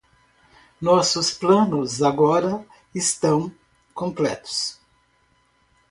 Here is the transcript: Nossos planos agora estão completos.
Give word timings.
Nossos 0.81 1.29
planos 1.29 2.01
agora 2.01 2.65
estão 2.91 3.51
completos. 3.93 4.81